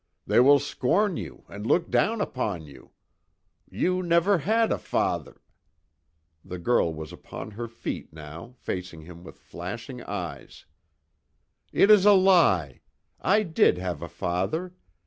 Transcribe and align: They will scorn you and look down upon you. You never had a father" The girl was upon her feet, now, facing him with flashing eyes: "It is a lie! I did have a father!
They 0.25 0.39
will 0.39 0.57
scorn 0.57 1.15
you 1.15 1.45
and 1.47 1.67
look 1.67 1.91
down 1.91 2.21
upon 2.21 2.65
you. 2.65 2.89
You 3.69 4.01
never 4.01 4.39
had 4.39 4.71
a 4.71 4.79
father" 4.79 5.43
The 6.43 6.57
girl 6.57 6.91
was 6.91 7.13
upon 7.13 7.51
her 7.51 7.67
feet, 7.67 8.11
now, 8.11 8.55
facing 8.57 9.01
him 9.01 9.23
with 9.23 9.37
flashing 9.37 10.01
eyes: 10.01 10.65
"It 11.71 11.91
is 11.91 12.03
a 12.07 12.13
lie! 12.13 12.81
I 13.21 13.43
did 13.43 13.77
have 13.77 14.01
a 14.01 14.09
father! 14.09 14.73